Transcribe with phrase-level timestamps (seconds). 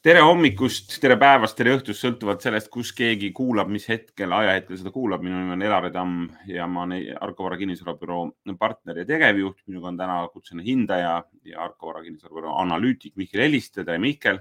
[0.00, 4.92] tere hommikust, tere päevast, tere õhtust, sõltuvalt sellest, kus keegi kuulab, mis hetkel, ajahetkel seda
[4.94, 5.20] kuulab.
[5.22, 9.58] minu nimi on Elari Tamm ja ma olen Arko Vara kinnisvarabüroo partner ja tegevjuht.
[9.66, 13.84] minuga on täna kutsuline hindaja ja Arko Vara kinnisvarabüroo analüütik Mihkel Heliste.
[13.84, 14.40] tere, Mihkel.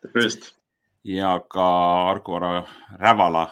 [0.00, 0.54] tervist.
[1.04, 1.68] ja ka
[2.10, 2.64] Arko Vara
[3.00, 3.50] Rävala,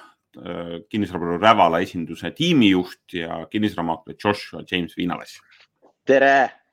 [0.88, 5.40] kinnisvarabüroo Rävala esinduse tiimijuht ja kinnisvaramaakler Joshua James Viinalas.
[6.04, 6.65] tere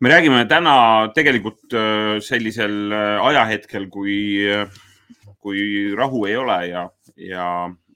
[0.00, 0.74] me räägime täna
[1.14, 4.16] tegelikult äh, sellisel äh, ajahetkel, kui,
[4.50, 4.68] äh,
[5.42, 7.46] kui rahu ei ole ja, ja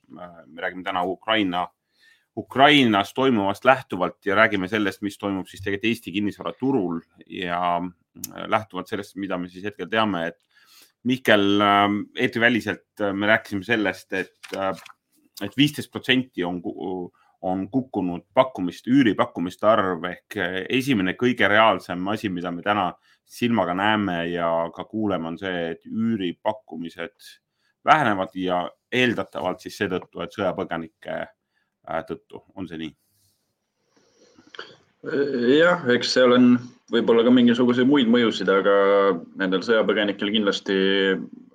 [0.09, 1.67] me räägime täna Ukraina,
[2.37, 7.81] Ukrainas toimuvast lähtuvalt ja räägime sellest, mis toimub siis tegelikult Eesti kinnisvaraturul ja
[8.47, 10.39] lähtuvalt sellest, mida me siis hetkel teame, et
[11.07, 11.61] Mihkel,
[12.19, 14.49] eetriväliselt me rääkisime sellest, et,
[15.39, 16.57] et viisteist protsenti on
[17.41, 22.89] on kukkunud pakkumiste, üüripakkumiste arv ehk eh, esimene kõige reaalsem asi, mida me täna
[23.29, 27.29] silmaga näeme ja ka kuuleme, on see, et üüripakkumised
[27.85, 32.95] vähenevad ja eeldatavalt siis seetõttu, et sõjapõgenike äh, tõttu, on see nii?
[35.55, 36.47] jah, eks seal on
[36.91, 38.73] võib-olla ka mingisuguseid muid mõjusid, aga
[39.39, 40.75] nendel sõjapõgenikel kindlasti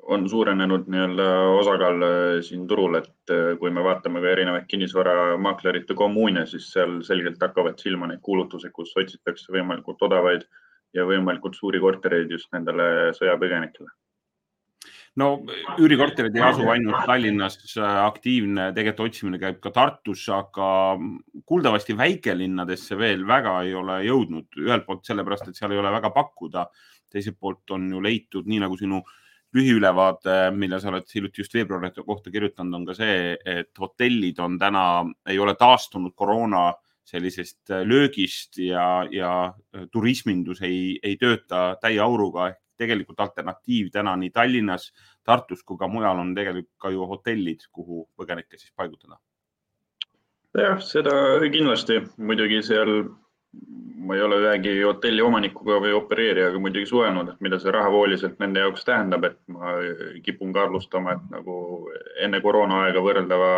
[0.07, 1.27] on suurenenud nii-öelda
[1.59, 7.01] osakaal äh, siin turul, et äh, kui me vaatame ka erinevaid kinnisvaramaaklerite kommuune, siis seal
[7.07, 10.47] selgelt hakkavad silma neid kuulutusi, kus otsitakse võimalikult odavaid
[10.95, 13.91] ja võimalikult suuri kortereid just nendele sõjapõgenikele
[15.21, 15.29] no
[15.79, 20.69] üürikorterid ei asu ainult Tallinnas, äh, aktiivne tegelikult otsimine käib ka Tartus, aga
[21.47, 24.49] kuuldavasti väikelinnadesse veel väga ei ole jõudnud.
[24.67, 26.69] ühelt poolt sellepärast, et seal ei ole väga pakkuda,
[27.11, 29.21] teiselt poolt on ju leitud, nii nagu sinu äh,
[29.55, 34.59] lühiülevaade, mille sa oled hiljuti just veebruari kohta kirjutanud, on ka see, et hotellid on
[34.59, 36.73] täna, ei ole taastunud koroona
[37.05, 39.55] sellisest löögist ja, ja
[39.93, 44.89] turismindus ei, ei tööta täie auruga ehk tegelikult alternatiiv täna nii Tallinnas,
[45.25, 49.21] Tartus kui ka mujal on tegelikult ka ju hotellid, kuhu põgenikke siis paigutada.
[50.55, 51.14] jah, seda
[51.51, 53.05] kindlasti muidugi seal
[54.05, 58.61] ma ei ole ühegi hotelli omanikuga või opereerijaga muidugi suhelnud, et mida see rahavooliselt nende
[58.61, 59.77] jaoks tähendab, et ma
[60.27, 61.55] kipun ka arvustama, et nagu
[62.27, 63.48] enne koroonaaega võrreldava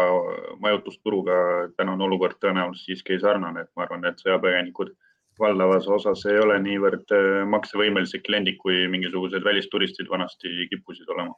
[0.62, 1.40] majutusturuga
[1.76, 4.94] tänane olukord tõenäoliselt siiski ei sarnane, et ma arvan, et sõjapõgenikud
[5.38, 11.34] valdavas osas ei ole niivõrd äh, maksevõimelised kliendid, kui mingisugused välisturistid vanasti kippusid olema.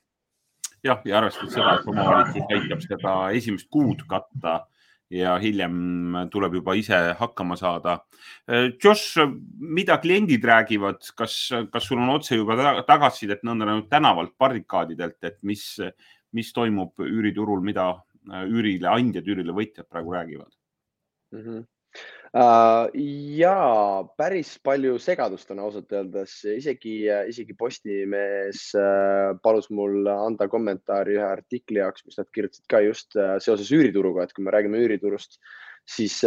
[0.85, 4.61] jah, ja arvestades seda, et omavalitsus aitab seda esimest kuud katta
[5.11, 7.99] ja hiljem tuleb juba ise hakkama saada.
[8.83, 9.17] Josh,
[9.59, 11.39] mida kliendid räägivad, kas,
[11.73, 12.59] kas sul on otse juba
[12.89, 15.65] tagasisidet nõndanimetatud tänavalt, barrikaadidelt, et mis,
[16.37, 17.91] mis toimub üüriturul, mida
[18.45, 20.53] üürile andjad, üürile võitjad praegu räägivad
[21.33, 21.43] mm?
[21.43, 21.67] -hmm
[22.35, 23.55] ja
[24.19, 31.25] päris palju segadust on ausalt öeldes, isegi, isegi Postimees äh, palus mul anda kommentaari ühe
[31.25, 35.41] artikli jaoks, mis nad kirjutasid ka just äh, seoses üürituruga, et kui me räägime üüriturust,
[35.89, 36.19] siis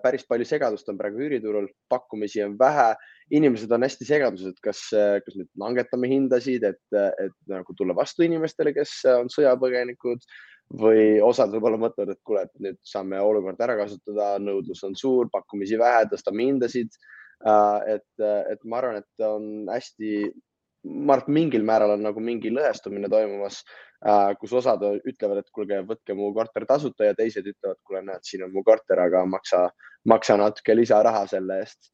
[0.00, 2.94] päris palju segadust on praegu üüriturul, pakkumisi on vähe,
[3.36, 4.80] inimesed on hästi segaduses, et kas,
[5.26, 10.24] kas nüüd langetame hindasid, et, et nagu tulla vastu inimestele, kes on sõjapõgenikud
[10.72, 15.28] või osad võib-olla mõtlevad, et kuule, et nüüd saame olukorda ära kasutada, nõudlus on suur,
[15.32, 16.94] pakkumisi vähe, tõstame hindasid.
[17.42, 18.24] Äh, et,
[18.54, 20.30] et ma arvan, et on hästi,
[20.88, 23.60] ma arvan, et mingil määral on nagu mingi lõhestumine toimumas,
[24.06, 28.24] äh, kus osad ütlevad, et kuulge, võtke mu korter tasuta ja teised ütlevad, kuule, näed,
[28.28, 29.66] siin on mu korter, aga maksa,
[30.08, 31.92] maksa natuke lisaraha selle eest.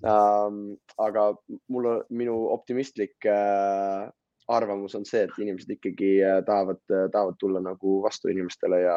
[0.00, 1.26] Ähm, aga
[1.68, 4.06] mul, minu optimistlik äh,
[4.50, 8.96] arvamus on see, et inimesed ikkagi äh, tahavad, äh, tahavad tulla nagu vastu inimestele ja,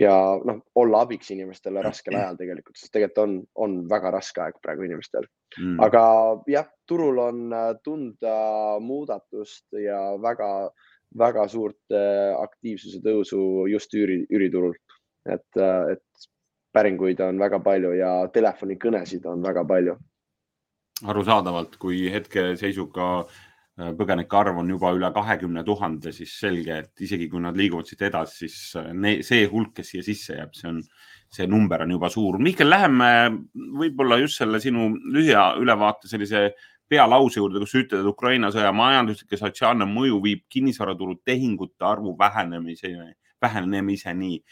[0.00, 0.14] ja
[0.46, 3.36] noh, olla abiks inimestele raskel ajal tegelikult, sest tegelikult on,
[3.66, 5.26] on väga raske aeg praegu inimestel
[5.58, 5.78] mm..
[5.86, 6.04] aga
[6.50, 8.36] jah, turul on äh, tunda
[8.84, 10.50] muudatust ja väga,
[11.18, 11.96] väga suurt
[12.38, 14.76] aktiivsuse tõusu just üüri, üüriturul.
[15.26, 16.28] et, et
[16.72, 19.96] päringuid on väga palju ja telefonikõnesid on väga palju.
[21.10, 27.28] arusaadavalt, kui hetkeseisuga Äh, põgenike arv on juba üle kahekümne tuhande, siis selge, et isegi
[27.30, 30.82] kui nad liiguvad siit edasi, siis äh, see hulk, kes siia sisse jääb, see on,
[31.32, 32.40] see number on juba suur.
[32.42, 33.10] Mihkel, läheme
[33.54, 36.50] võib-olla just selle sinu lühia ülevaate sellise
[36.90, 41.86] pealause juurde, kus sa ütled, et Ukraina sõja majanduslik ja sotsiaalne mõju viib kinnisvaraturu tehingute
[41.86, 44.42] arvu vähenemiseni, vähenemiseni.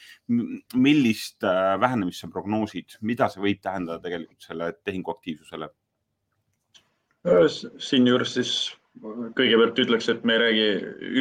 [0.74, 5.68] millist äh, vähenemist sa prognoosid, mida see võib tähendada tegelikult selle tehinguaktiivsusele?
[7.82, 8.52] siinjuures siis
[9.38, 10.68] kõigepealt ütleks, et me ei räägi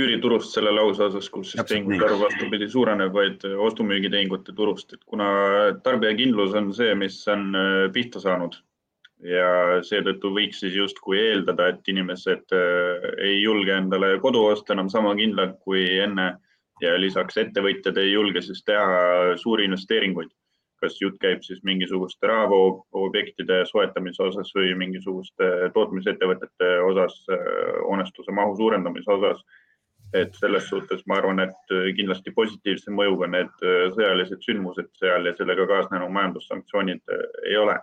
[0.02, 5.28] üüriturust selle lause osas, kus siis tehingute arv vastupidi suureneb, vaid ostu-müügitehingute turust, et kuna
[5.86, 8.58] tarbijakindlus on see, mis on äh, pihta saanud
[9.26, 12.54] ja seetõttu võiks siis justkui eeldada, et inimesed
[13.24, 16.36] ei julge endale kodu osta enam sama kindlalt kui enne
[16.82, 20.30] ja lisaks ettevõtjad ei julge siis teha suuri investeeringuid.
[20.82, 27.16] Kas jutt käib siis mingisuguste rahavoobjektide soetamise osas või mingisuguste tootmisettevõtete osas,
[27.88, 29.42] hoonestuse mahu suurendamise osas
[30.16, 35.34] et selles suhtes ma arvan, et kindlasti positiivse mõjuga need äh, sõjalised sündmused seal ja
[35.38, 37.78] sellega kaasnenud majandussanktsioonid äh, ei ole.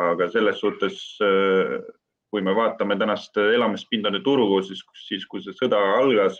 [0.00, 1.74] aga selles suhtes, äh,
[2.32, 6.38] kui me vaatame tänast elamispindade turgu, siis, siis kui see sõda algas,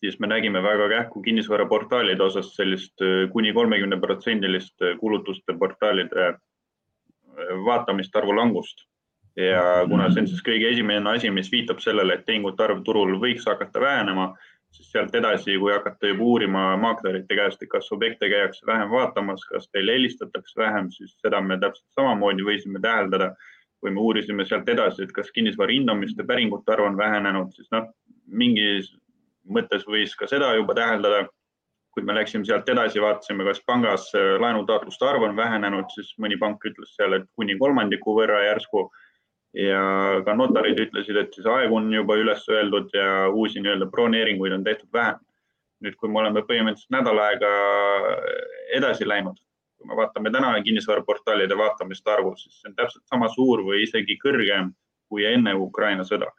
[0.00, 6.34] siis me nägime väga kähku kinnisvaraportaalide osas sellist kuni kolmekümne protsendilist kulutuste portaalide
[7.64, 8.86] vaatamist arvu langust
[9.36, 13.18] ja kuna see on siis kõige esimene asi, mis viitab sellele, et tehingute arv turul
[13.20, 14.30] võiks hakata vähenema,
[14.72, 19.44] siis sealt edasi, kui hakata juba uurima maaklerite käest, et kas objekte käiakse vähem vaatamas,
[19.50, 23.34] kas teile helistatakse vähem, siis seda me täpselt samamoodi võisime täheldada.
[23.80, 27.90] kui me uurisime sealt edasi, et kas kinnisvara hindamiste päringute arv on vähenenud, siis noh,
[28.26, 28.88] mingis
[29.48, 31.26] mõttes võis ka seda juba täheldada
[31.96, 36.64] kui me läksime sealt edasi, vaatasime, kas pangas laenutaotluste arv on vähenenud, siis mõni pank
[36.68, 38.82] ütles seal, et kuni kolmandiku võrra järsku
[39.56, 39.80] ja
[40.26, 44.66] ka notarid ütlesid, et siis aeg on juba üles öeldud ja uusi nii-öelda broneeringuid on
[44.66, 45.22] tehtud vähem.
[45.84, 47.48] nüüd, kui me oleme põhimõtteliselt nädal aega
[48.76, 49.36] edasi läinud,
[49.76, 54.16] kui me vaatame täna kinnisvaraportaalide vaatamiste arvu, siis see on täpselt sama suur või isegi
[54.22, 54.70] kõrgem
[55.08, 56.30] kui enne Ukraina sõda.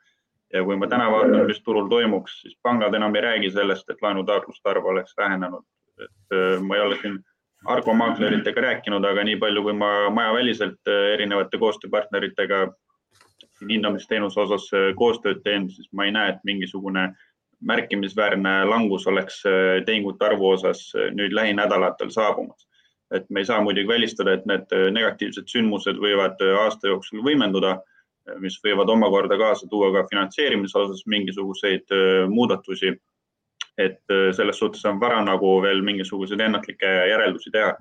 [0.54, 4.02] Ja kui ma täna vaatan, mis turul toimuks, siis pangad enam ei räägi sellest, et
[4.02, 5.64] laenutaotluste arv oleks vähenenud.
[5.98, 7.20] et äh, ma ei ole siin
[7.66, 12.60] Argo maakleritega rääkinud, aga nii palju, kui ma majaväliselt äh, erinevate koostööpartneritega
[13.58, 17.10] siin hindamisteenuse osas äh, koostööd teen, siis ma ei näe, et mingisugune
[17.66, 19.42] märkimisväärne langus oleks
[19.86, 22.68] tehingute arvu osas nüüd lähinädalatel saabumas.
[23.12, 27.80] et me ei saa muidugi välistada, et need negatiivsed sündmused võivad aasta jooksul võimenduda,
[28.44, 31.94] mis võivad omakorda kaasa tuua ka finantseerimise osas mingisuguseid
[32.30, 32.96] muudatusi.
[33.78, 34.02] et
[34.34, 37.76] selles suhtes on vara nagu veel mingisuguseid ennatlikke järeldusi teha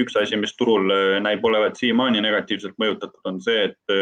[0.00, 0.90] üks asi, mis turul
[1.24, 3.94] näib olevat siiamaani negatiivselt mõjutatud, on see, et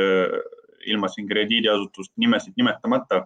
[0.90, 3.24] ilma siin krediidiasutust nimesid nimetamata.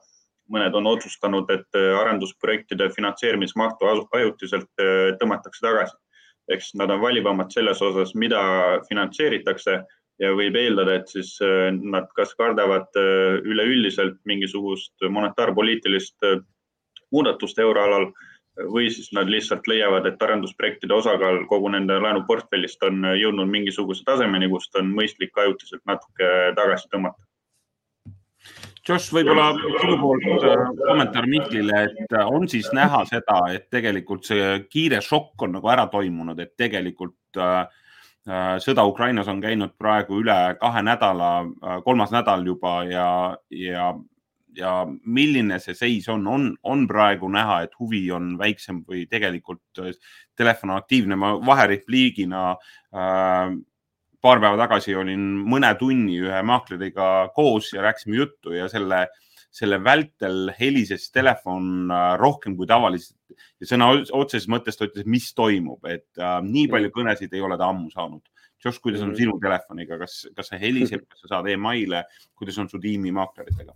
[0.53, 4.83] mõned on otsustanud, et arendusprojektide finantseerimismahtu ajutiselt
[5.21, 5.97] tõmmatakse tagasi.
[6.49, 8.41] ehk siis nad on valivamad selles osas, mida
[8.89, 9.79] finantseeritakse
[10.23, 12.95] ja võib eeldada, et siis äh, nad kas kardavad
[13.45, 16.29] üleüldiselt mingisugust monetaarpoliitilist
[17.15, 18.11] muudatust euroalal
[18.71, 24.51] või siis nad lihtsalt leiavad, et arendusprojektide osakaal kogu nende laenuportfellist on jõudnud mingisuguse tasemeni,
[24.51, 27.19] kust on mõistlik ajutiselt natuke tagasi tõmmata.
[28.85, 29.47] Josh, võib-olla
[29.81, 35.01] sinu poolt äh, kommentaar Mihklile, et äh, on siis näha seda, et tegelikult see kiire
[35.05, 37.63] šokk on nagu ära toimunud, et tegelikult äh,
[38.25, 41.45] sõda Ukrainas on käinud praegu üle kahe nädala,
[41.85, 43.09] kolmas nädal juba ja,
[43.53, 43.91] ja,
[44.57, 44.73] ja
[45.05, 49.83] milline see seis on, on, on praegu näha, et huvi on väiksem või tegelikult
[50.37, 51.17] telefon on aktiivne.
[51.21, 53.53] ma vaherepliigina äh,
[54.25, 59.05] paar päeva tagasi olin mõne tunni ühe maakleriga koos ja rääkisime juttu ja selle,
[59.55, 65.31] selle vältel helises telefon äh, rohkem kui tavaliselt ja sõna otseses mõttes ta ütles, mis
[65.37, 66.97] toimub, et äh, nii palju mm.
[66.99, 68.25] kõnesid ei ole ta ammu saanud.
[68.65, 69.19] Josh, kuidas on mm.
[69.21, 72.05] sinu telefoniga, kas, kas see heliseb, kas sa saad emaile,
[72.39, 73.75] kuidas on su tiimi maakleritega?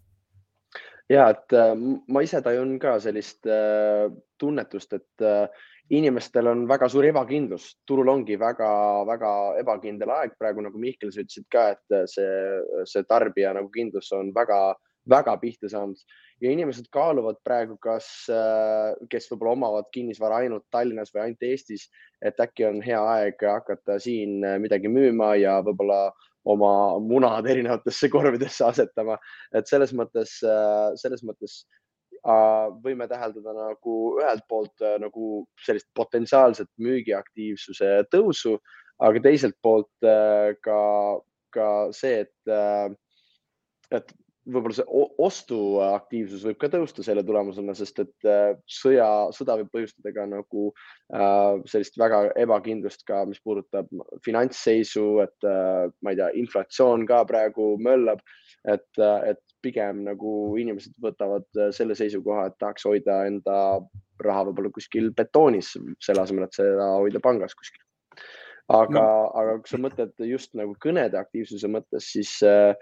[1.08, 1.72] ja et äh,
[2.12, 4.08] ma ise tajun ka sellist äh,
[4.40, 5.66] tunnetust, et äh,
[5.96, 9.30] inimestel on väga suur ebakindlus, turul ongi väga-väga
[9.62, 14.34] ebakindel aeg praegu, nagu Mihkel, sa ütlesid ka, et see, see tarbija nagu kindlus on
[15.10, 16.00] väga-väga pihta saanud.
[16.40, 18.06] Ja inimesed kaaluvad praegu, kas,
[19.10, 21.88] kes võib-olla omavad kinnisvara ainult Tallinnas või ainult Eestis,
[22.22, 26.12] et äkki on hea aeg hakata siin midagi müüma ja võib-olla
[26.48, 26.72] oma
[27.02, 29.18] munad erinevatesse korvidesse asetama,
[29.56, 30.38] et selles mõttes,
[31.02, 31.64] selles mõttes
[32.82, 38.58] võime täheldada nagu ühelt poolt äh, nagu sellist potentsiaalset müügiaktiivsuse tõusu,
[38.98, 42.90] aga teiselt poolt äh, ka, ka see, et, äh,
[43.90, 44.12] et
[44.48, 48.28] võib-olla see ostuaktiivsus võib ka tõusta selle tulemusena, sest et
[48.78, 53.90] sõja, sõda võib põhjustada ka nagu äh, sellist väga ebakindlust ka, mis puudutab
[54.24, 58.24] finantsseisu, et äh, ma ei tea, inflatsioon ka praegu möllab,
[58.68, 63.58] et, et pigem nagu inimesed võtavad äh, selle seisukoha, et tahaks hoida enda
[64.24, 67.82] raha võib-olla kuskil betoonis, selle asemel, et seda hoida pangas kuskil.
[68.68, 69.08] aga no.,
[69.40, 72.74] aga kui sa mõtled just nagu kõnede aktiivsuse mõttes, siis äh,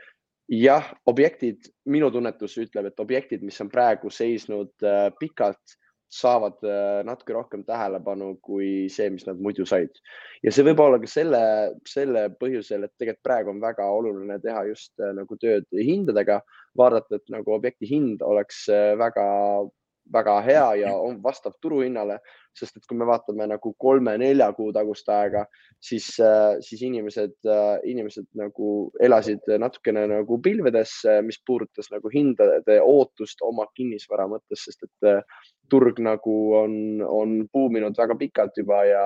[0.52, 5.76] jah, objektid, minu tunnetus ütleb, et objektid, mis on praegu seisnud äh, pikalt,
[6.16, 9.90] saavad äh, natuke rohkem tähelepanu kui see, mis nad muidu said.
[10.46, 11.40] ja see võib olla ka selle,
[11.88, 16.38] selle põhjusel, et tegelikult praegu on väga oluline teha just äh, nagu tööd hindadega,
[16.78, 18.66] vaadata, et nagu objekti hind oleks
[19.00, 19.26] väga
[20.12, 22.18] väga hea ja on vastav turuhinnale,
[22.56, 25.44] sest et kui me vaatame nagu kolme-nelja kuu tagust aega,
[25.82, 30.94] siis, äh, siis inimesed, äh, inimesed nagu elasid natukene nagu pilvedes,
[31.26, 37.36] mis puudutas nagu hindade ootust oma kinnisvara mõttes, sest et äh, turg nagu on, on
[37.52, 39.04] buuminud väga pikalt juba ja,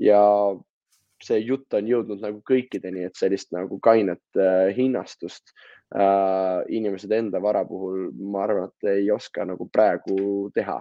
[0.00, 0.22] ja
[1.24, 5.54] see jutt on jõudnud nagu kõikideni, et sellist nagu kainet äh, hinnastust
[5.94, 10.80] äh, inimesed enda vara puhul, ma arvan, et ei oska nagu praegu teha.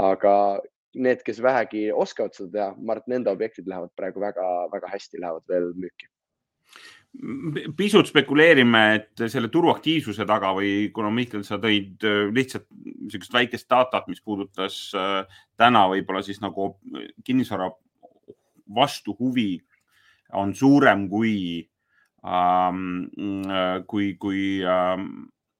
[0.00, 0.34] aga
[0.94, 5.22] need, kes vähegi oskavad seda teha, ma arvan, et nende objektid lähevad praegu väga-väga hästi,
[5.22, 6.10] lähevad veel müüki
[7.76, 13.66] pisut spekuleerime, et selle turuaktiivsuse taga või kuna Mihkel, sa tõid äh, lihtsalt niisugust väikest
[13.70, 16.76] datat, mis puudutas äh, täna võib-olla siis nagu
[17.26, 17.70] kinnisvara
[18.74, 19.52] vastu huvi
[20.38, 21.34] on suurem kui
[22.24, 23.04] ähm,,
[23.86, 25.10] kui, kui ähm,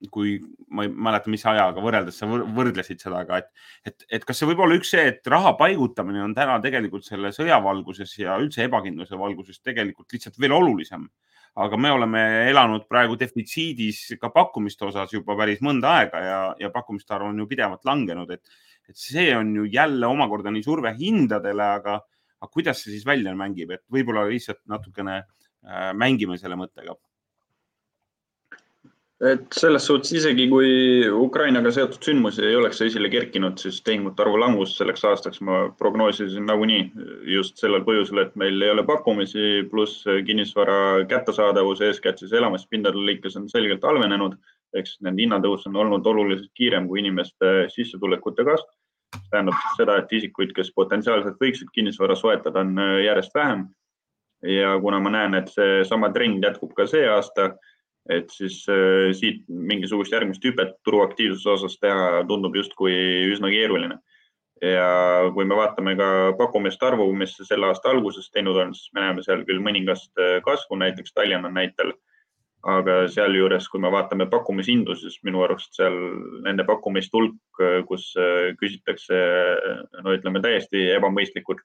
[0.08, 0.38] kui
[0.72, 3.50] ma ei mäleta, mis ajaga võrreldes sa võrdlesid seda, aga et,
[3.84, 7.34] et, et kas see võib olla üks see, et raha paigutamine on täna tegelikult selle
[7.36, 11.10] sõja valguses ja üldse ebakindluse valguses tegelikult lihtsalt veel olulisem.
[11.60, 16.70] aga me oleme elanud praegu defitsiidis ka pakkumiste osas juba päris mõnda aega ja, ja
[16.70, 18.40] pakkumiste arv on ju pidevalt langenud, et,
[18.88, 21.98] et see on ju jälle omakorda nii surve hindadele, aga,
[22.40, 26.96] aga kuidas see siis välja mängib, et võib-olla lihtsalt natukene äh, mängime selle mõttega
[29.20, 30.70] et selles suhtes isegi kui
[31.12, 36.46] Ukrainaga seotud sündmusi ei oleks esile kerkinud, siis tehingute arvu langus selleks aastaks ma prognoosisin
[36.48, 36.86] nagunii
[37.34, 43.36] just sellel põhjusel, et meil ei ole pakkumisi, pluss kinnisvara kättesaadavus, eeskätt siis elamispindade lõikes
[43.36, 44.38] on selgelt halvenenud.
[44.70, 48.68] ehk siis nende hinnatõus on olnud oluliselt kiirem kui inimeste sissetulekute kasv.
[49.16, 53.68] See tähendab seda, et isikuid, kes potentsiaalselt võiksid kinnisvara soetada, on järjest vähem.
[54.42, 57.50] ja kuna ma näen, et seesama trend jätkub ka see aasta
[58.08, 62.94] et siis äh, siit mingisugust järgmist hüpet turuaktiivsuse osas teha tundub justkui
[63.30, 63.98] üsna keeruline.
[64.60, 69.00] ja kui me vaatame ka pakkumiste arvu, mis selle aasta alguses teinud on, siis me
[69.06, 71.94] näeme seal küll mõningast äh, kasvu, näiteks Tallinna näitel.
[72.68, 75.94] Aga sealjuures, kui me vaatame pakkumishindu, siis minu arust seal
[76.44, 79.20] nende pakkumiste hulk, äh, kus äh, küsitakse
[80.04, 81.64] no ütleme täiesti ebamõistlikult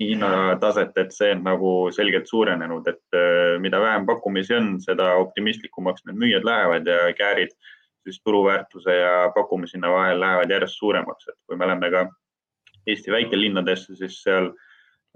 [0.00, 6.06] hinnataset, et see on nagu selgelt suurenenud, et äh, mida vähem pakkumisi on, seda optimistlikumaks
[6.08, 7.52] need müüjad lähevad ja käärid
[8.04, 12.06] siis turuväärtuse ja pakkumishinna vahel lähevad järjest suuremaks, et kui me läheme ka
[12.84, 14.50] Eesti väikelinnadesse, siis seal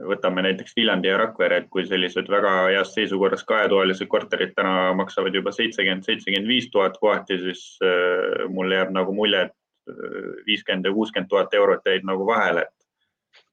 [0.06, 5.34] võtame näiteks Viljandi ja Rakvere, et kui sellised väga heas seisukorras kahetoalised korterid täna maksavad
[5.34, 10.86] juba seitsekümmend, seitsekümmend viis tuhat kohati, siis äh, mulle jääb nagu mulje, et äh, viiskümmend
[10.86, 12.74] ja kuuskümmend tuhat eurot jäid nagu vahele, et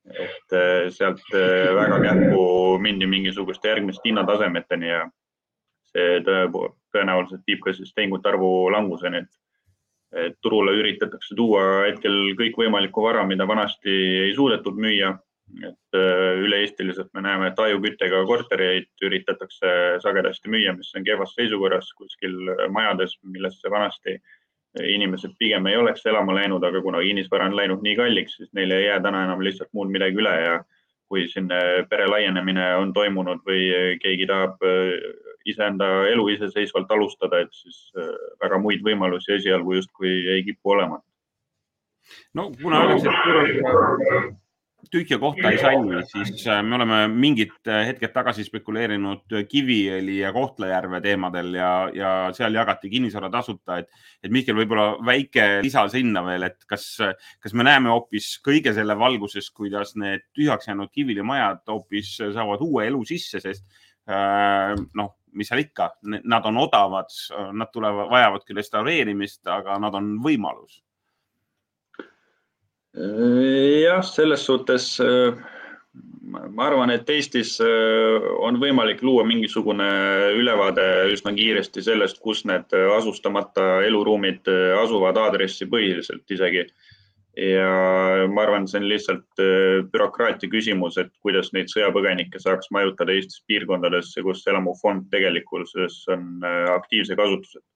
[0.05, 5.01] et äh, sealt väga kähku mindi mingisuguste järgmiste hinnatasemeteni ja
[5.89, 9.23] see tõenäoliselt viib ka siis tehingute arvu languseni,
[10.13, 13.95] et turule üritatakse tuua hetkel kõikvõimalikku vara, mida vanasti
[14.27, 15.15] ei suudetud müüa.
[15.63, 19.73] Et äh, üle-eestiliselt me näeme, et ajuküttega kortereid üritatakse
[20.03, 22.35] sagedasti müüa, mis on kehvas seisukorras kuskil
[22.73, 24.19] majades, millesse vanasti
[24.83, 28.73] inimesed pigem ei oleks elama läinud, aga kuna kinnisvara on läinud nii kalliks, siis neil
[28.75, 30.57] ei jää täna enam lihtsalt muud midagi üle ja
[31.07, 31.47] kui siin
[31.89, 33.69] pere laienemine on toimunud või
[34.01, 34.95] keegi tahab äh,
[35.45, 38.09] iseenda elu iseseisvalt alustada, et siis äh,
[38.41, 40.99] väga muid võimalusi esialgu justkui ei kipu olema.
[42.33, 44.44] no kuna öeldakse, et
[44.91, 50.31] tühja kohta ei salli, siis äh, me oleme mingid äh, hetked tagasi spekuleerinud Kiviõli ja
[50.35, 53.89] Kohtla-Järve teemadel ja, ja seal jagati kinnisvara tasuta, et,
[54.23, 56.87] et Mihkel, võib-olla väike lisa sinna veel, et kas,
[57.43, 62.63] kas me näeme hoopis kõige selle valguses, kuidas need tühjaks jäänud Kiviõli majad hoopis saavad
[62.65, 63.67] uue elu sisse, sest
[64.09, 65.91] äh, noh, mis seal ikka,
[66.23, 67.11] nad on odavad,
[67.51, 70.79] nad tulevad, vajavad küll restaureerimist, aga nad on võimalus
[72.95, 75.35] jah, selles suhtes äh,
[76.55, 79.87] ma arvan, et Eestis äh, on võimalik luua mingisugune
[80.39, 86.67] ülevaade üsna kiiresti sellest, kus need asustamata eluruumid äh, asuvad aadressipõhiliselt isegi.
[87.35, 89.41] ja ma arvan, see on lihtsalt
[89.91, 96.39] bürokraatia küsimus, et kuidas neid sõjapõgenikke saaks majutada Eestis piirkondadesse, kus elamufond tegelikkuses on
[96.77, 97.74] aktiivse kasutusega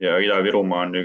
[0.00, 0.96] ja Ida-Virumaa on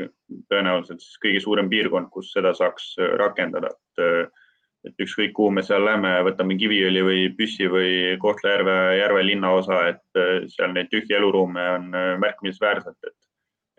[0.50, 4.42] tõenäoliselt siis kõige suurem piirkond, kus seda saaks äh, rakendada, et äh,
[4.86, 10.20] et ükskõik, kuhu me seal lähme, võtame Kiviõli või Püssi või Kohtla-Järve, Järve linnaosa, et
[10.22, 11.88] äh, seal neid tühje eluruume on
[12.22, 13.18] märkimisväärselt, et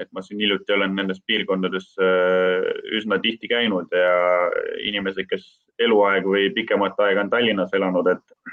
[0.02, 1.86] et ma siin hiljuti olen nendes piirkondades
[2.98, 4.50] üsna tihti käinud ja
[4.84, 5.46] inimesed, kes
[5.80, 8.52] eluaeg või pikemat aega on Tallinnas elanud, et,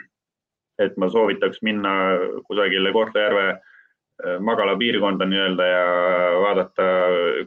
[0.86, 1.91] et ma soovitaks minna
[2.48, 3.58] kusagile Kohtla-Järve
[4.22, 5.84] äh, magalapiirkonda nii-öelda ja
[6.43, 6.88] vaadata,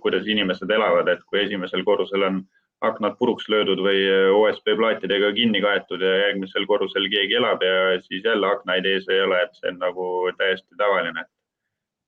[0.02, 2.42] kuidas inimesed elavad, et kui esimesel korrusel on
[2.84, 4.02] aknad puruks löödud või
[4.36, 9.22] OSB plaatidega kinni kaetud ja järgmisel korrusel keegi elab ja siis jälle aknaid ees ei
[9.24, 11.24] ole, et see on nagu täiesti tavaline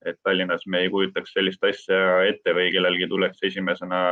[0.07, 1.99] et Tallinnas me ei kujutaks sellist asja
[2.29, 4.03] ette või kellelgi tuleks esimesena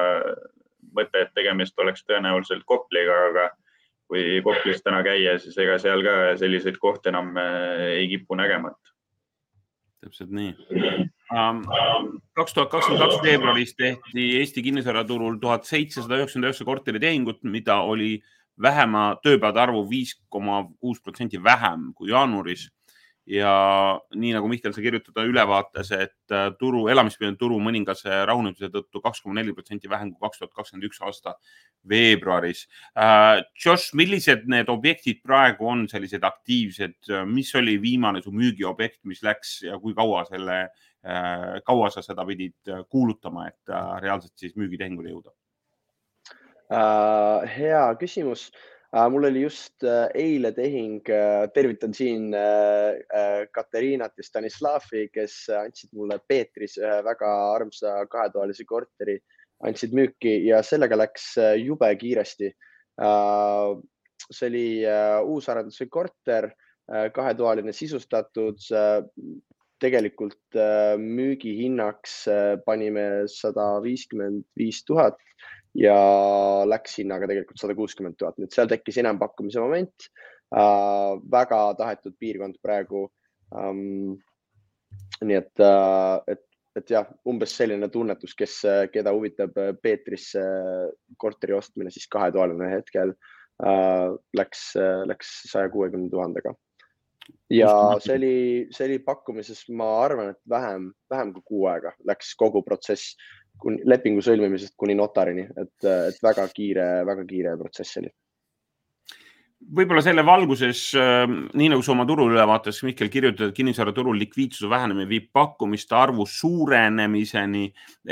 [0.97, 3.47] mõte, et tegemist oleks tõenäoliselt Kopliga, aga
[4.11, 8.73] kui Koplis täna käia, siis ega seal ka selliseid kohti enam eh, ei kipu nägema.
[10.05, 10.55] Täpselt nii.
[12.37, 18.21] kaks tuhat kakskümmend kaks veebruaris tehti Eesti kinnisvaraturul tuhat seitsesada üheksakümmend üheksa korteritehingut, mida oli
[18.63, 22.69] vähema tööpäevade arvu viis koma kuus protsenti vähem kui jaanuaris
[23.27, 23.53] ja
[24.15, 29.23] nii nagu Mihkel, sa kirjutada ülevaates, et äh, turu, elamispiirkonna turu mõningase rahunemise tõttu kaks
[29.25, 31.35] koma neli protsenti vähem kui kaks tuhat kakskümmend üks aasta
[31.91, 32.65] veebruaris.
[32.95, 36.99] Äh, Josh, millised need objektid praegu on sellised aktiivsed,
[37.31, 40.61] mis oli viimane su müügiobjekt, mis läks ja kui kaua selle,
[41.03, 45.35] äh, kaua sa seda pidid kuulutama, et reaalselt siis müügitehingule jõuda?
[46.67, 48.49] hea küsimus
[49.11, 52.31] mul oli just äh, eile tehing, äh, tervitan siin
[53.53, 59.19] Katariinat ja Stanislavi, kes andsid mulle Peetris ühe väga armsa kahetoalise korteri,
[59.67, 62.53] andsid müüki ja sellega läks jube kiiresti.
[64.27, 64.69] see oli
[65.29, 66.51] uusarenduse korter,
[67.13, 68.59] kahetoaline sisustatud.
[69.77, 70.57] tegelikult
[70.97, 72.13] müügihinnaks
[72.65, 75.21] panime sada viiskümmend viis tuhat
[75.77, 75.97] ja
[76.69, 80.09] läks hinnaga tegelikult sada kuuskümmend tuhat, et seal tekkis enampakkumise moment
[80.55, 81.13] äh,.
[81.33, 83.07] väga tahetud piirkond praegu
[83.55, 84.17] ähm,.
[85.23, 86.45] nii et äh,, et,
[86.77, 88.61] et jah, umbes selline tunnetus, kes,
[88.93, 90.43] keda huvitab Peetrisse
[91.17, 93.15] korteri ostmine, siis kahetoaline hetkel
[93.65, 94.69] äh, läks,
[95.09, 96.53] läks saja kuuekümne tuhandega
[97.51, 97.71] ja
[98.03, 98.37] see oli,
[98.75, 103.17] see oli pakkumises, ma arvan, et vähem, vähem kui kuu aega läks kogu protsess
[103.63, 108.13] kuni lepingu sõlmimisest kuni notarini, et, et väga kiire, väga kiire protsess oli
[109.57, 115.31] võib-olla selle valguses, ähm, nii nagu sa oma turuülevaates, Mihkel, kirjutad, kinnisvaraturul likviidsuse vähenemine viib
[115.35, 117.65] pakkumiste arvu suurenemiseni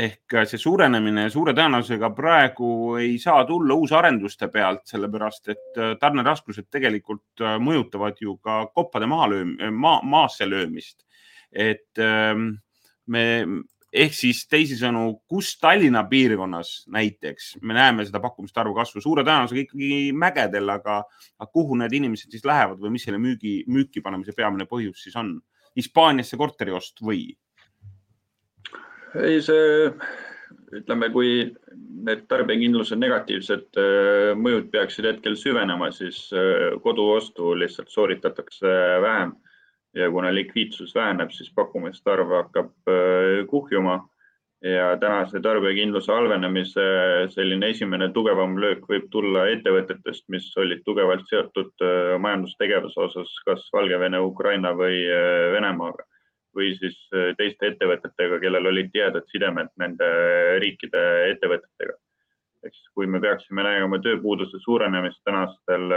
[0.06, 6.70] ehk see suurenemine suure tõenäosusega praegu ei saa tulla uusarenduste pealt, sellepärast et äh, tarneraskused
[6.72, 11.04] tegelikult äh, mõjutavad ju ka koppade maha lööm-, maa, maasse löömist.
[11.52, 12.56] et ähm,
[13.06, 13.46] me,
[13.94, 19.62] ehk siis teisisõnu, kus Tallinna piirkonnas näiteks me näeme seda pakkumiste arvu kasvu suure tõenäosusega
[19.64, 21.00] ikkagi mägedel, aga,
[21.54, 25.36] kuhu need inimesed siis lähevad või mis selle müügi, müüki panemise peamine põhjus siis on?
[25.74, 27.32] Hispaaniasse korteriost või?
[29.14, 29.88] ei, see
[30.74, 31.30] ütleme, kui
[32.04, 39.34] need tarbijakindluse negatiivsed äh, mõjud peaksid hetkel süvenema, siis äh, koduostu lihtsalt sooritatakse vähem
[39.94, 44.00] ja kuna likviidsus väheneb, siis pakkumiste arv hakkab äh, kuhjuma
[44.64, 46.84] ja tänase tarbijakindluse halvenemise
[47.34, 53.68] selline esimene tugevam löök võib tulla ettevõtetest, mis olid tugevalt seotud äh, majandustegevuse osas, kas
[53.76, 56.08] Valgevene, Ukraina või äh, Venemaaga
[56.54, 56.94] või siis
[57.34, 60.06] teiste ettevõtetega, kellel olid tihedad sidemed nende
[60.62, 61.00] riikide
[61.32, 61.96] ettevõtetega.
[62.64, 65.90] eks kui me peaksime nägema tööpuuduse suurenemist tänastel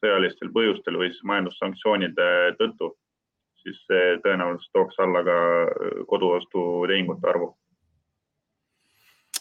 [0.00, 2.92] sõjalistel põhjustel või siis majandussanktsioonide tõttu,
[3.62, 5.38] siis see tõenäoliselt tooks alla ka
[6.12, 7.54] koduostutehingute arvu.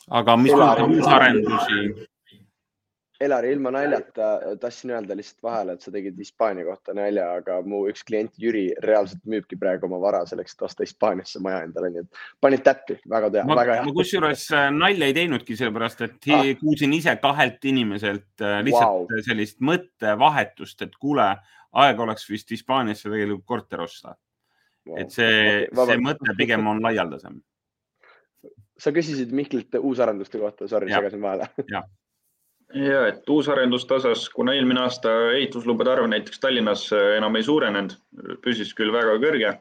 [0.09, 2.07] aga mis puudutab uusarendusi,
[3.19, 4.27] Elari, ilma naljata
[4.61, 8.69] tahtsin öelda lihtsalt vahele, et sa tegid Hispaania kohta nalja, aga mu üks klient Jüri
[8.85, 12.95] reaalselt müübki praegu oma vara selleks, et osta Hispaaniasse maja endale, nii et panid täppi,
[13.11, 13.83] väga hea, väga hea.
[13.89, 16.47] ma kusjuures äh, nalja ei teinudki, sellepärast et ah.
[16.63, 19.21] kuulsin ise kahelt inimeselt äh, lihtsalt wow.
[19.27, 21.27] sellist mõttevahetust, et kuule,
[21.83, 24.15] aeg oleks vist Hispaaniasse tegelikult korter osta
[24.87, 24.95] wow..
[24.95, 27.41] et see okay,, see mõte pigem on laialdasem.
[28.79, 31.51] sa küsisid Mihklilt uusarenduste kohta, sorry, segasin vahele.
[31.67, 31.83] jah
[32.73, 37.95] ja et uusarenduste osas, kuna eelmine aasta ehituslubade arv näiteks Tallinnas äh, enam ei suurenenud,
[38.43, 39.53] püsis küll väga kõrge,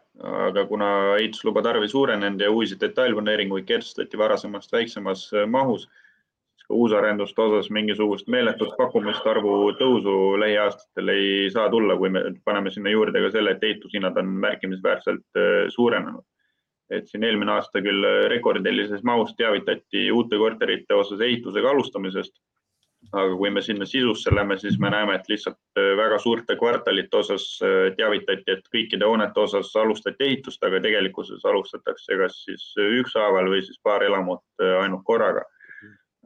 [0.49, 6.69] aga kuna ehituslubade arv ei suurenenud ja uusi detailplaneeringuid kehtestati varasemast väiksemas äh, mahus, siis
[6.69, 12.71] ka uusarenduste osas mingisugust meeletut pakkumiste arvu tõusu lähiaastatel ei saa tulla, kui me paneme
[12.75, 16.27] sinna juurde ka selle, et ehitushinnad on märkimisväärselt äh, suurenenud.
[16.91, 22.33] Et siin eelmine aasta küll rekordilises mahus teavitati uute korterite osas ehitusega alustamisest
[23.13, 27.17] aga kui me sinna sisusse lähme, siis me näeme, et lihtsalt äh, väga suurte kvartalite
[27.17, 32.67] osas äh, teavitati, et kõikide hoonete osas alustati ehitust, aga tegelikkuses alustatakse kas siis
[33.01, 35.47] ükshaaval või siis paar elamut äh, ainult korraga.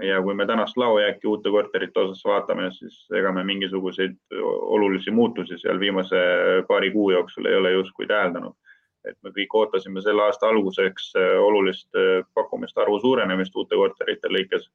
[0.03, 5.59] ja kui me tänast laojääki uute korterite osas vaatame, siis ega me mingisuguseid olulisi muutusi
[5.59, 6.17] seal viimase
[6.69, 8.55] paari kuu jooksul ei ole justkui täheldanud.
[9.05, 11.89] et me kõik ootasime selle aasta alguseks olulist
[12.35, 14.71] pakkumiste arvu suurenemist uute korterite lõikes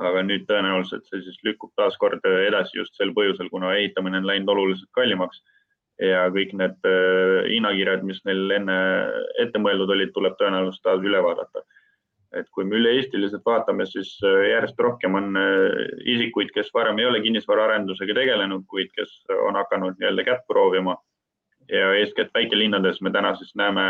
[0.00, 4.52] aga nüüd tõenäoliselt see siis lükkub taaskord edasi just sel põhjusel, kuna ehitamine on läinud
[4.54, 5.42] oluliselt kallimaks
[6.00, 8.78] ja kõik need äh, hinnakirjad, mis neil enne
[9.42, 11.64] ette mõeldud olid, tuleb tõenäoliselt taas üle vaadata.
[12.30, 17.06] et kui me üle-eestiliselt vaatame, siis äh, järjest rohkem on äh, isikuid, kes varem ei
[17.06, 20.96] ole kinnisvaraarendusega tegelenud, kuid kes on hakanud nii-öelda kätt proovima.
[21.70, 23.82] ja eeskätt väikelinnades me täna siis näeme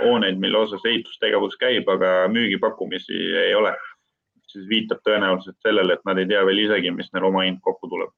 [0.00, 3.74] hooneid, mille osas ehitustegevus käib, aga müügipakkumisi ei ole
[4.52, 8.12] siis viitab tõenäoliselt sellele, et nad ei tea veel isegi, mis neil omahind kokku tuleb.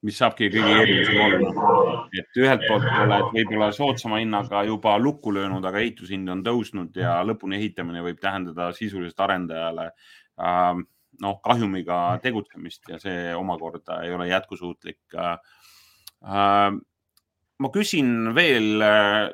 [0.00, 5.64] mis saabki kõige erilisem olla, et ühelt poolt oled võib-olla soodsama hinnaga juba lukku löönud,
[5.68, 9.90] aga ehitushind on tõusnud ja lõpuni ehitamine võib tähendada sisuliselt arendajale
[10.40, 10.80] äh,
[11.20, 16.78] noh, kahjumiga tegutsemist ja see omakorda ei ole jätkusuutlik äh,.
[17.60, 19.30] Ma küsin veel, äh,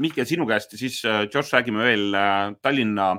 [0.00, 3.14] Mihkel, sinu käest ja siis äh, Josh, räägime veel äh, Tallinna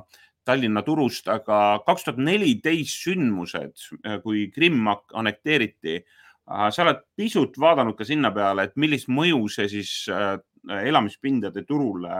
[0.47, 7.60] Tallinna turust, aga kaks tuhat neliteist sündmused, äh, kui Krimm annekteeriti, äh, sa oled pisut
[7.62, 10.34] vaadanud ka sinna peale, et millist mõju see siis äh,
[10.82, 12.15] elamispindade turule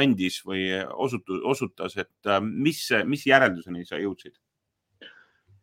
[0.00, 0.62] andis või
[1.04, 4.32] osutus, osutas, et mis, mis järelduseni sa jõudsid?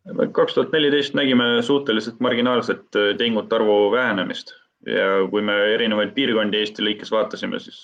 [0.06, 2.86] kaks tuhat neliteist nägime suhteliselt marginaalset
[3.18, 4.54] tehingute arvu vähenemist
[4.86, 7.80] ja kui me erinevaid piirkondi Eesti lõikes vaatasime, siis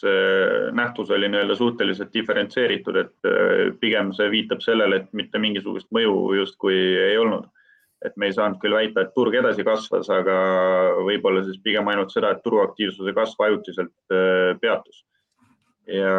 [0.77, 6.15] nähtus oli nii-öelda suhteliselt diferentseeritud, et äh, pigem see viitab sellele, et mitte mingisugust mõju
[6.41, 6.79] justkui
[7.11, 7.51] ei olnud.
[8.05, 10.33] et me ei saanud küll väita, et turg edasi kasvas, aga
[11.07, 15.05] võib-olla siis pigem ainult seda, et turuaktiivsuse kasv ajutiselt äh, peatus.
[15.89, 16.11] ja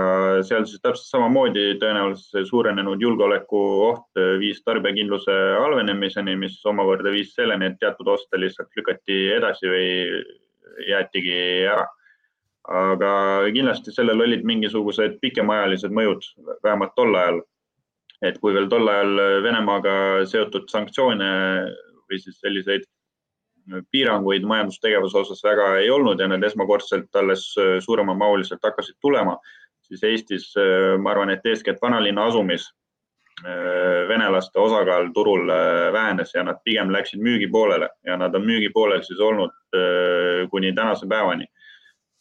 [0.46, 7.72] seal siis täpselt samamoodi tõenäoliselt see suurenenud julgeolekuoht viis tarbijakindluse halvenemiseni, mis omakorda viis selleni,
[7.72, 9.88] et teatud oste lihtsalt lükati edasi või
[10.88, 11.38] jäetigi
[11.72, 11.86] ära.
[12.66, 13.10] aga
[13.54, 16.24] kindlasti sellel olid mingisugused pikemaajalised mõjud,
[16.66, 17.42] vähemalt tol ajal.
[18.26, 21.28] et kui veel tol ajal Venemaaga seotud sanktsioone
[22.10, 22.88] või siis selliseid
[23.92, 27.46] piiranguid majandustegevuse osas väga ei olnud ja need esmakordselt alles
[27.86, 29.38] suuremamahuliselt hakkasid tulema,
[29.82, 30.52] siis Eestis
[31.02, 32.70] ma arvan, et eeskätt vanalinna asumis
[33.44, 35.50] venelaste osakaal turul
[35.94, 39.52] vähenes ja nad pigem läksid müügipoolele ja nad on müügipoolel siis olnud
[40.50, 41.46] kuni tänase päevani.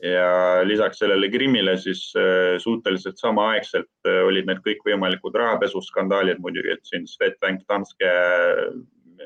[0.03, 2.12] ja lisaks sellele Krimmile siis
[2.59, 8.11] suhteliselt samaaegselt olid need kõikvõimalikud rahapesuskandaalid muidugi, et siin Swedbank, Danske,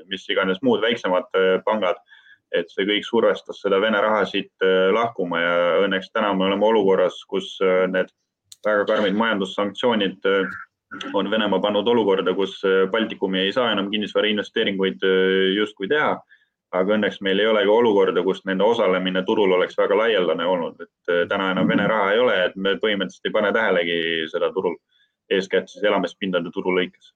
[0.06, 1.32] mis iganes muud väiksemad
[1.64, 1.96] pangad,
[2.52, 4.52] et see kõik survestas seda Vene raha siit
[4.92, 5.56] lahkuma ja
[5.88, 7.56] õnneks täna me oleme olukorras, kus
[7.88, 8.12] need
[8.64, 10.20] väga karmid majandussanktsioonid
[11.14, 15.04] on Venemaa pannud olukorda, kus Baltikumi ei saa enam kinnisvarainvesteeringuid
[15.56, 16.16] justkui teha
[16.76, 20.80] aga õnneks meil ei ole ka olukorda, kus nende osalemine turul oleks väga laialdane olnud,
[20.84, 24.00] et äh, täna enam Vene raha ei ole, et me põhimõtteliselt ei pane tähelegi
[24.32, 24.76] seda turul,
[25.32, 27.12] eeskätt siis elamispindade turu lõikes.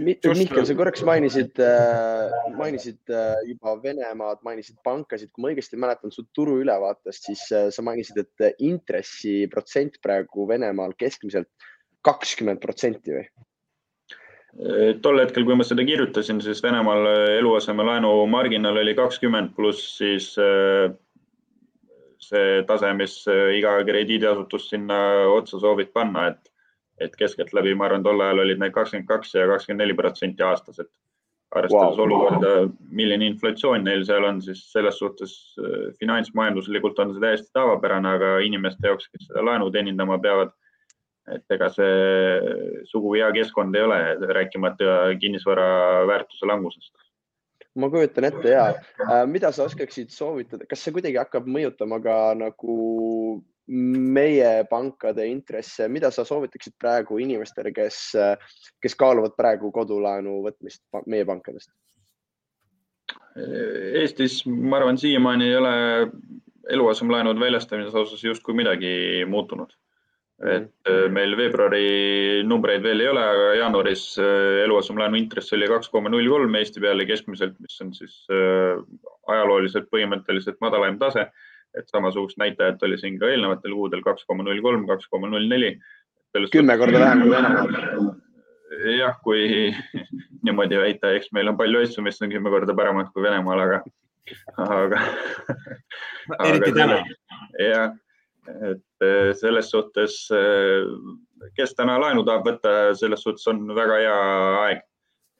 [0.00, 6.14] Mihkel, sa korraks mainisid, äh, mainisid äh, juba Venemaad, mainisid pankasid, kui ma õigesti mäletan
[6.14, 7.44] su turuülevaatest, siis
[7.76, 11.50] sa mainisid, et intressiprotsent praegu Venemaal keskmiselt
[12.06, 13.26] kakskümmend protsenti või?
[15.00, 17.06] tol hetkel, kui ma seda kirjutasin, siis Venemaal
[17.38, 20.92] eluasemelaenu marginaal oli kakskümmend pluss siis äh,
[22.22, 24.98] see tase, mis äh, iga krediidiasutus sinna
[25.32, 26.51] otsa soovib panna, et,
[27.04, 30.80] et keskeltläbi, ma arvan, tol ajal olid need kakskümmend kaks ja kakskümmend neli protsenti aastas,
[30.82, 30.90] et
[31.52, 32.06] arvestades wow.
[32.06, 32.52] olukorda,
[32.88, 38.34] milline inflatsioon neil seal on, siis selles suhtes äh, finantsmajanduslikult on see täiesti tavapärane, aga
[38.46, 40.54] inimeste jaoks, kes seda laenu teenindama peavad
[41.30, 43.98] et ega see sugugi hea keskkond ei ole,
[44.34, 45.66] rääkimata kinnisvara
[46.10, 46.92] väärtuse langusest.
[47.78, 52.16] ma kujutan ette ja äh, mida sa oskaksid soovitada, kas see kuidagi hakkab mõjutama ka
[52.36, 52.74] nagu
[53.72, 58.00] meie pankade intresse, mida sa soovitaksid praegu inimestele, kes,
[58.82, 61.70] kes kaaluvad praegu kodulaenu võtmist meie pankadest?
[63.32, 65.76] Eestis, ma arvan, siiamaani ei ole
[66.72, 68.92] eluasemelaenude väljastamise osas justkui midagi
[69.28, 69.72] muutunud
[70.42, 75.90] et äh, meil veebruari numbreid veel ei ole, aga jaanuaris äh, eluasemelaenu intress oli kaks
[75.92, 78.80] koma null kolm Eesti peale keskmiselt, mis on siis äh,
[79.30, 81.28] ajalooliselt põhimõtteliselt madalaim tase.
[81.78, 85.48] Et samasugust näitajat oli siin ka eelnevatel kuudel kaks koma null kolm, kaks koma null
[85.48, 85.74] neli.
[86.52, 87.72] kümme korda vähem kui Venemaal.
[88.98, 89.72] jah, kui
[90.44, 93.82] niimoodi väita, eks meil on palju asju, mis on kümme korda paremad kui Venemaal, aga,
[94.68, 95.02] aga.
[96.48, 97.02] eriti täna.
[97.60, 97.92] jah,
[98.70, 99.08] et
[99.38, 100.16] selles suhtes,
[101.56, 104.16] kes täna laenu tahab võtta, selles suhtes on väga hea
[104.62, 104.88] aeg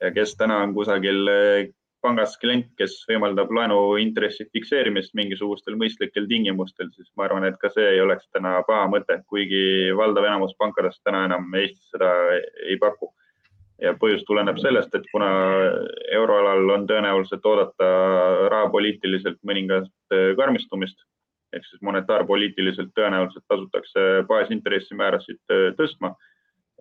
[0.03, 1.27] ja kes täna on kusagil
[2.03, 7.85] pangas klient, kes võimaldab laenuintressi fikseerimist mingisugustel mõistlikel tingimustel, siis ma arvan, et ka see
[7.95, 9.63] ei oleks täna paha mõte, kuigi
[9.97, 12.11] valdav enamus pankadest täna enam Eestis seda
[12.67, 13.13] ei paku.
[13.81, 15.27] ja põhjus tuleneb sellest, et kuna
[16.15, 17.87] euroalal on tõenäoliselt oodata
[18.53, 21.01] rahapoliitiliselt mõningast karmistumist
[21.53, 26.13] ehk siis monetaarpoliitiliselt tõenäoliselt tasutakse baasintressimäärasid tõstma.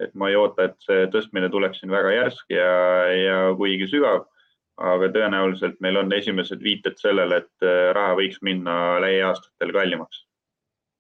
[0.01, 2.71] et ma ei oota, et see tõstmine tuleks siin väga järsk ja,
[3.13, 4.25] ja kuigi sügav
[4.83, 10.25] aga tõenäoliselt meil on esimesed viited sellele, et äh, raha võiks minna lähiaastatel kallimaks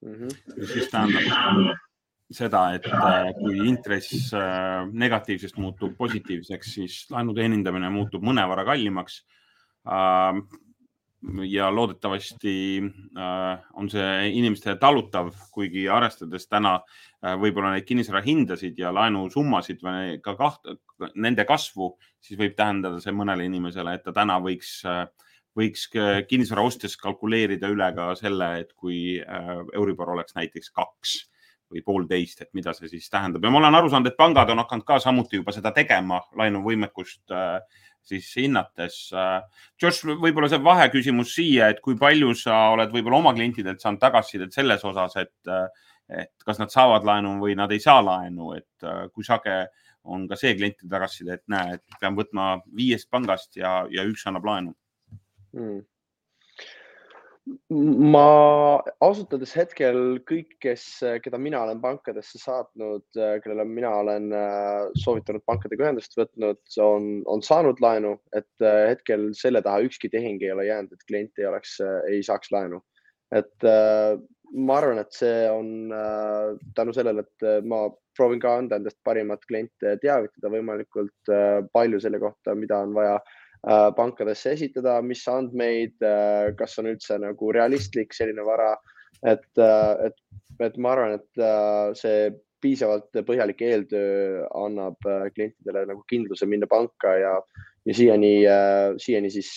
[0.05, 0.15] mm.
[0.15, 0.67] -hmm.
[0.73, 1.79] siis tähendab
[2.33, 9.23] seda, et äh, kui intress äh, negatiivsest muutub positiivseks, siis laenu teenindamine muutub mõnevõrra kallimaks
[11.47, 12.83] ja loodetavasti
[13.19, 19.83] äh, on see inimestele talutav, kuigi arvestades täna äh, võib-olla neid kinnisvara hindasid ja laenusummasid
[19.85, 20.73] või ka kaht,
[21.15, 25.05] nende kasvu, siis võib tähendada see mõnele inimesele, et ta täna võiks, äh,
[25.59, 25.89] võiks
[26.29, 31.19] kinnisvara ostes kalkuleerida üle ka selle, et kui Euribor oleks näiteks kaks
[31.73, 33.45] või poolteist, et mida see siis tähendab.
[33.45, 37.33] Ja ma olen aru saanud, et pangad on hakanud ka samuti juba seda tegema, laenuvõimekust
[37.37, 38.97] äh, siis hinnates.
[39.81, 44.57] Josh, võib-olla see vaheküsimus siia, et kui palju sa oled võib-olla oma klientidelt saanud tagasisidet
[44.57, 45.53] selles osas, et,
[46.11, 49.63] et kas nad saavad laenu või nad ei saa laenu, et kui sage
[50.03, 54.27] on ka see klientide tagasiside, et näe, et pean võtma viiest pangast ja, ja üks
[54.27, 54.75] annab laenu
[55.55, 55.81] hmm
[57.73, 58.27] ma
[59.03, 59.97] ausalt öeldes hetkel
[60.29, 60.85] kõik, kes,
[61.25, 67.43] keda mina olen pankadesse saatnud, kellele mina olen äh, soovitanud pankadega ühendust võtnud, on, on
[67.43, 71.49] saanud laenu, et äh, hetkel selle taha ükski tehing ei ole jäänud, et klient ei
[71.51, 72.83] oleks, äh, ei saaks laenu.
[73.33, 73.65] et
[74.53, 75.89] ma arvan, et see on
[76.77, 81.33] tänu sellele, et ma proovin ka anda endast parimat kliente teavitada võimalikult
[81.73, 83.15] palju selle kohta, mida on vaja
[83.63, 88.77] pankadesse esitada, mis andmeid, äh, kas on üldse nagu realistlik selline vara.
[89.23, 90.17] et, äh, et,
[90.59, 91.43] et ma arvan, et
[91.95, 94.99] see piisavalt põhjalik eeltöö annab
[95.35, 97.37] klientidele nagu kindluse minna panka ja,
[97.87, 98.33] ja siiani,
[99.03, 99.53] siiani siis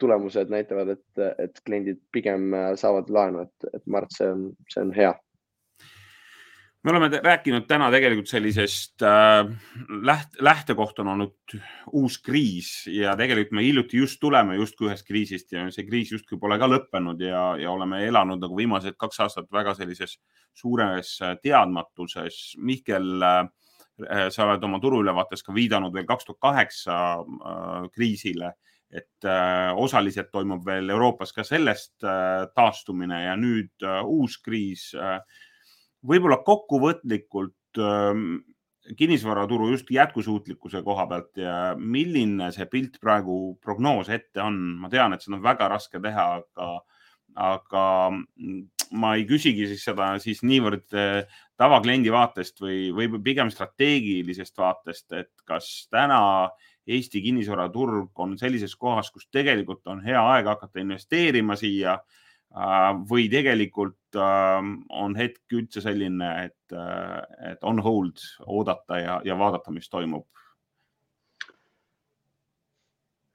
[0.00, 4.44] tulemused näitavad, et, et kliendid pigem saavad laenu, et, et ma arvan, et see on,
[4.72, 5.14] see on hea
[6.86, 9.48] me oleme rääkinud täna tegelikult sellisest äh,
[10.06, 11.54] läht-, lähtekoht on olnud
[11.98, 16.38] uus kriis ja tegelikult me hiljuti just tuleme justkui ühest kriisist ja see kriis justkui
[16.38, 20.20] pole ka lõppenud ja, ja oleme elanud nagu viimased kaks aastat väga sellises
[20.54, 22.54] suures äh, teadmatuses.
[22.62, 23.48] Mihkel äh,,
[24.30, 28.52] sa oled oma turuülevaates ka viidanud veel kaks tuhat kaheksa äh, kriisile,
[28.94, 34.92] et äh, osaliselt toimub veel Euroopas ka sellest äh, taastumine ja nüüd äh, uus kriis
[34.94, 35.18] äh,
[36.06, 38.36] võib-olla kokkuvõtlikult ähm,
[38.96, 44.60] kinnisvaraturu just jätkusuutlikkuse koha pealt ja milline see pilt praegu prognoos ette on?
[44.82, 46.68] ma tean, et seda on väga raske teha, aga,
[47.48, 47.86] aga
[48.96, 55.10] ma ei küsigi siis seda siis niivõrd äh, tavakliendi vaatest või, või pigem strateegilisest vaatest,
[55.12, 56.20] et kas täna
[56.86, 62.25] Eesti kinnisvaraturg on sellises kohas, kus tegelikult on hea aeg hakata investeerima siia Äh,
[63.10, 69.38] või tegelikult ähm, on hetk üldse selline, et, äh, et on hold, oodata ja, ja
[69.38, 70.26] vaadata, mis toimub?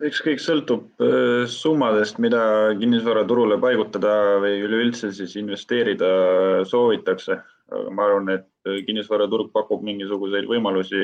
[0.01, 7.37] eks kõik sõltub äh, summadest, mida kinnisvaraturule paigutada või üleüldse siis investeerida soovitakse.
[7.71, 8.47] aga ma arvan, et
[8.87, 10.97] kinnisvaraturg pakub mingisuguseid võimalusi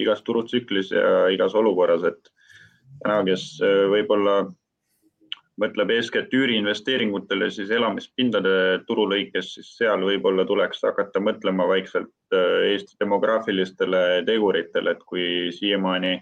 [0.00, 2.32] igas turutsüklis ja igas olukorras, et
[3.04, 3.60] täna, kes
[3.92, 4.40] võib-olla
[5.60, 8.52] mõtleb eeskätt üüriinvesteeringutele, siis elamispindade
[8.88, 15.24] turu lõikes, siis seal võib-olla tuleks hakata mõtlema vaikselt äh, Eesti demograafilistele teguritele, et kui
[15.56, 16.18] siiamaani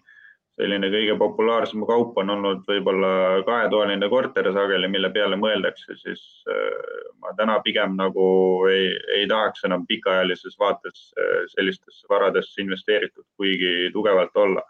[0.58, 3.10] selline kõige populaarsem kaup on olnud võib-olla
[3.46, 8.26] kahetoaline korter sageli, mille peale mõeldakse, siis äh, ma täna pigem nagu
[8.70, 14.66] ei, ei tahaks enam pikaajalises vaates äh, sellistesse varadesse investeeritud kuigi tugevalt olla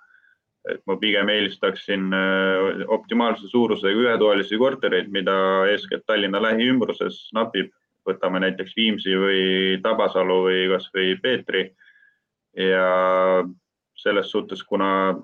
[0.68, 5.34] et ma pigem eelistaksin äh, optimaalse suurusega ühetoalisi kortereid, mida
[5.72, 7.72] eeskätt Tallinna lähiümbruses napib.
[8.08, 9.40] võtame näiteks Viimsi või
[9.84, 11.74] Tabasalu või kasvõi Peetri.
[12.56, 13.44] ja
[13.94, 15.18] selles suhtes, kuna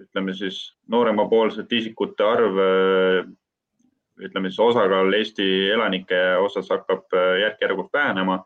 [0.00, 3.28] ütleme siis nooremapoolsete isikute arv, äh,
[4.20, 8.44] ütleme siis osakaal Eesti elanike osas hakkab äh, järk-järgult vähenema,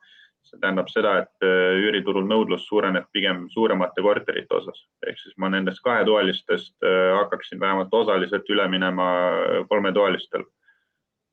[0.49, 5.51] see tähendab seda, et äh, üüriturul nõudlus suureneb pigem suuremate korterite osas, ehk siis ma
[5.53, 10.45] nendest kahetoalistest äh, hakkaksin vähemalt osaliselt üle minema äh, kolmetoalistel.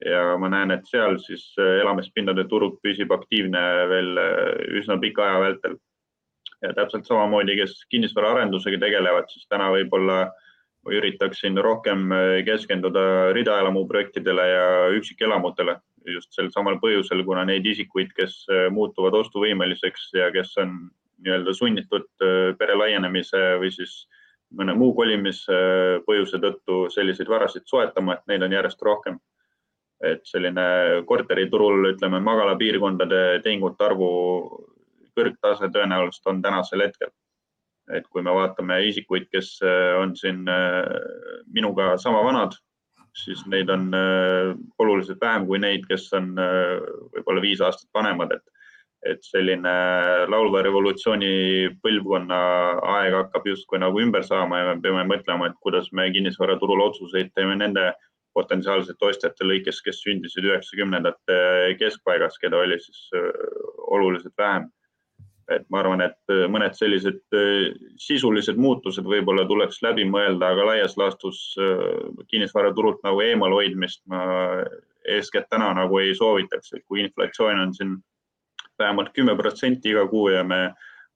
[0.01, 3.59] ja ma näen, et seal siis elamispindade turg püsib aktiivne
[3.91, 4.17] veel
[4.79, 5.75] üsna pika aja vältel.
[6.61, 10.23] ja täpselt samamoodi, kes kinnisvaraarendusega tegelevad, siis täna võib-olla
[10.89, 12.09] üritaksin rohkem
[12.45, 13.03] keskenduda
[13.37, 14.65] ridaelamu projektidele ja
[14.97, 15.77] üksikelamutele
[16.09, 20.75] just sel samal põhjusel, kuna neid isikuid, kes äh, muutuvad ostuvõimeliseks ja kes on
[21.21, 24.05] nii-öelda sunnitud äh, pere laienemise või siis
[24.57, 29.19] mõne muu kolimise äh, põhjuse tõttu selliseid varasid soetama, et neid on järjest rohkem.
[30.01, 30.63] et selline
[31.05, 34.07] korteriturul, ütleme, magalapiirkondade tehingute arvu
[35.13, 37.11] kõrgtase tõenäoliselt on tänasel hetkel.
[37.93, 39.59] et kui me vaatame isikuid, kes
[39.99, 40.41] on siin
[41.53, 42.57] minuga sama vanad
[43.17, 46.79] siis neid on äh, oluliselt vähem kui neid, kes on äh,
[47.15, 48.45] võib-olla viis aastat vanemad, et,
[49.13, 49.73] et selline
[50.31, 51.33] laulva revolutsiooni
[51.83, 52.39] põlvkonna
[52.95, 57.33] aeg hakkab justkui nagu ümber saama ja me peame mõtlema, et kuidas me kinnisvaraturul otsuseid
[57.35, 57.91] teeme nende
[58.37, 61.39] potentsiaalsete ostjate lõikes, kes sündisid üheksakümnendate
[61.81, 63.33] keskpaigas, keda oli siis äh,
[63.91, 64.69] oluliselt vähem
[65.55, 70.67] et ma arvan, et äh, mõned sellised äh, sisulised muutused võib-olla tuleks läbi mõelda, aga
[70.71, 71.81] laias laastus äh,
[72.31, 74.21] kinnisvaraturult nagu eemalhoidmist ma
[75.09, 77.97] eeskätt täna nagu ei soovitaks, et kui inflatsioon on siin
[78.79, 80.71] vähemalt kümme protsenti iga kuu ja me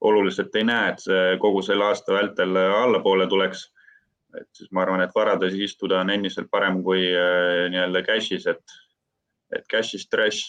[0.05, 3.71] oluliselt ei näe, et see kogu selle aasta vältel allapoole tuleks.
[4.35, 7.05] et siis ma arvan, et varades istuda on endiselt parem kui
[7.71, 8.73] nii-öelda cash'is, et,
[9.55, 10.43] et cash is trash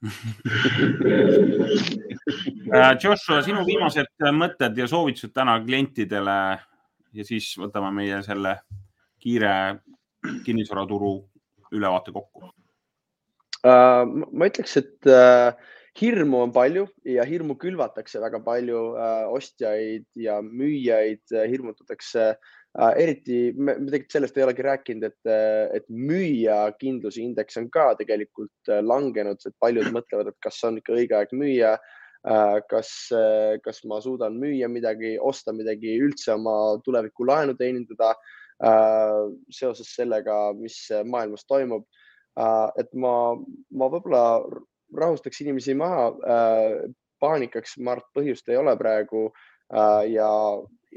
[3.02, 6.36] Joshua, sinu viimased mõtted ja soovitused täna klientidele
[7.16, 8.56] ja siis võtame meie selle
[9.20, 9.52] kiire
[10.46, 11.12] kinnisvaraturu
[11.76, 14.04] ülevaate kokku uh,.
[14.06, 15.52] ma ütleks, et uh,
[16.00, 19.28] hirmu on palju ja hirmu külvatakse väga palju uh,.
[19.34, 25.26] ostjaid ja müüjaid hirmutatakse uh, Äh, eriti me, me tegelikult sellest ei olegi rääkinud, et,
[25.26, 30.60] äh, et müüja kindluse indeks on ka tegelikult äh, langenud, et paljud mõtlevad, et kas
[30.68, 31.72] on ikka õige aeg müüa.
[32.70, 32.90] Kas,
[33.64, 38.12] kas ma suudan müüa midagi, osta midagi, üldse oma tuleviku laenu teenindada
[39.48, 40.76] seoses sellega, mis
[41.08, 41.86] maailmas toimub.
[42.76, 43.14] et ma,
[43.72, 44.44] ma võib-olla
[44.96, 46.12] rahustaks inimesi maha.
[47.20, 49.26] paanikaks, ma arvan, põhjust ei ole praegu
[50.08, 50.28] ja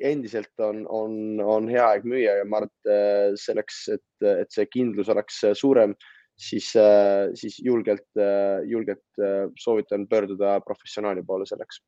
[0.01, 4.51] endiselt on, on, on hea aeg müüa ja ma arvan, et äh, selleks, et, et
[4.53, 5.93] see kindlus oleks suurem,
[6.43, 9.23] siis, äh, siis julgelt, äh, julgelt
[9.59, 11.81] soovitan pöörduda professionaali poole selleks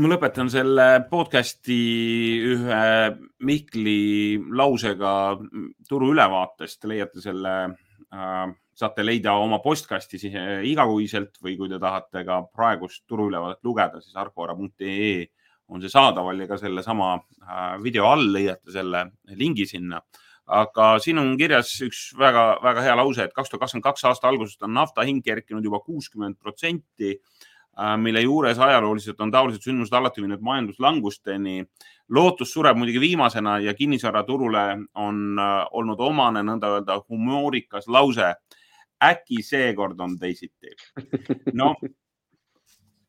[0.00, 1.78] ma lõpetan selle podcast'i
[2.54, 2.82] ühe
[3.46, 5.12] Mihkli lausega
[5.88, 6.80] turu ülevaatest.
[6.82, 10.34] Te leiate selle äh, saate leida oma postkasti siis
[10.66, 15.28] igakuiselt või kui te tahate ka praegust turuülevaadet lugeda, siis argvara.ee
[15.68, 19.06] on see saadaval ja ka sellesama äh, video all leiate selle
[19.38, 20.02] lingi sinna.
[20.46, 24.62] Aga siin on kirjas üks väga-väga hea lause, et kaks tuhat kakskümmend kaks aasta algusest
[24.62, 27.18] on nafta hind kerkinud juba kuuskümmend protsenti
[27.80, 31.64] Äh, mille juures ajalooliselt on taolised sündmused alati viinud majanduslangusteni.
[32.08, 34.62] lootus sureb muidugi viimasena ja kinnisvaraturule
[34.94, 38.34] on äh, olnud omane nõnda öelda humoorikas lause.
[39.02, 40.70] äkki seekord on teisiti?
[41.60, 41.74] no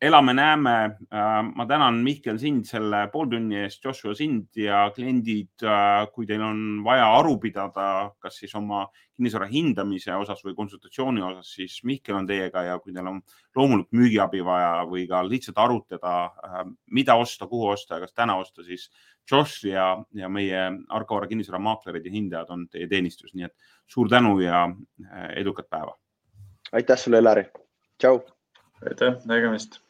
[0.00, 0.84] elame-näeme.
[1.12, 5.54] Äh, ma tänan, Mihkel, sind selle pooltunni eest, Joshua sind ja kliendid.
[5.62, 11.22] Äh, kui teil on vaja aru pidada, kas siis oma kinnisvara hindamise osas või konsultatsiooni
[11.24, 13.22] osas, siis Mihkel on teiega ja kui teil on
[13.56, 16.58] loomulikult müügiabi vaja või ka lihtsalt arutada, äh,
[16.92, 18.90] mida osta, kuhu osta ja kas täna osta, siis
[19.30, 24.10] Josh ja, ja meie Argo Vara kinnisvaramaaklerid ja hindajad on teie teenistus, nii et suur
[24.12, 24.68] tänu ja
[25.34, 25.96] edukat päeva.
[26.72, 27.48] aitäh sulle, Elari.
[27.98, 28.20] tšau.
[28.84, 29.85] aitäh, nägemist